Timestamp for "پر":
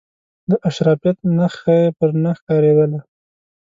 1.97-2.09